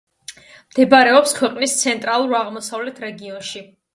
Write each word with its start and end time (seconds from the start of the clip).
მდებარეობს 0.71 1.33
ქვეყნის 1.41 1.77
ცენტრალურ-აღმოსავლეთ 1.83 3.05
რეგიონში. 3.07 3.63